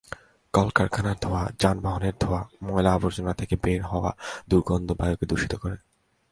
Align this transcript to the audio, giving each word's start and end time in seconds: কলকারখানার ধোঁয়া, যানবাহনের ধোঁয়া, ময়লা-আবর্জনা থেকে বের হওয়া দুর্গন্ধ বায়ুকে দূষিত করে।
কলকারখানার 0.53 1.15
ধোঁয়া, 1.21 1.51
যানবাহনের 1.59 2.13
ধোঁয়া, 2.19 2.43
ময়লা-আবর্জনা 2.63 3.33
থেকে 3.33 3.55
বের 3.63 3.83
হওয়া 3.83 4.11
দুর্গন্ধ 4.49 4.91
বায়ুকে 4.91 5.25
দূষিত 5.25 5.55
করে। 5.55 5.75